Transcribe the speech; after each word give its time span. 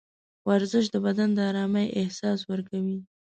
ورزش 0.47 0.85
د 0.93 0.95
بدن 1.05 1.29
د 1.35 1.39
ارامۍ 1.49 1.87
احساس 2.01 2.39
ورکوي. 2.51 2.97